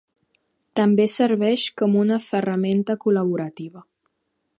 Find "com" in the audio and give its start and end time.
1.81-1.97